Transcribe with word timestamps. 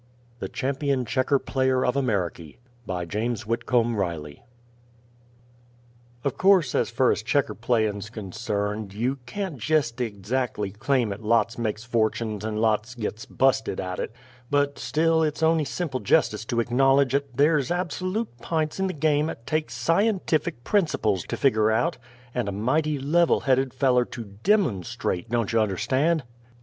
THE 0.39 0.49
CHAMPION 0.49 1.05
CHECKER 1.05 1.37
PLAYER 1.37 1.85
OF 1.85 1.95
AMERIKY 1.95 2.57
BY 2.87 3.05
JAMES 3.05 3.43
WHITCOMB 3.45 3.95
RILEY 3.95 4.41
Of 6.23 6.39
course 6.39 6.73
as 6.73 6.89
fur 6.89 7.11
as 7.11 7.21
Checker 7.21 7.53
playin's 7.53 8.09
concerned, 8.09 8.95
you 8.95 9.19
can't 9.27 9.59
jest 9.59 9.97
adzackly 9.97 10.71
claim 10.73 11.13
'at 11.13 11.21
lots 11.23 11.59
makes 11.59 11.83
fortunes 11.83 12.43
and 12.43 12.59
lots 12.59 12.95
gits 12.95 13.27
bu'sted 13.27 13.79
at 13.79 13.99
it 13.99 14.11
but 14.49 14.79
still, 14.79 15.21
it's 15.21 15.43
on'y 15.43 15.65
simple 15.65 15.99
jestice 15.99 16.45
to 16.45 16.59
acknowledge 16.59 17.13
'at 17.13 17.37
there're 17.37 17.61
absolute 17.69 18.29
p'ints 18.41 18.79
in 18.79 18.87
the 18.87 18.93
game 18.93 19.29
'at 19.29 19.45
takes 19.45 19.75
scientific 19.75 20.63
principles 20.63 21.23
to 21.25 21.37
figger 21.37 21.69
out, 21.69 21.99
and 22.33 22.49
a 22.49 22.51
mighty 22.51 22.97
level 22.97 23.41
headed 23.41 23.71
feller 23.71 24.05
to 24.05 24.39
_dim_onstrate, 24.43 25.27
don't 25.29 25.53
you 25.53 25.59
understand! 25.59 26.23